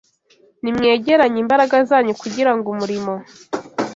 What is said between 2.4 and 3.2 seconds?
ngo umurimo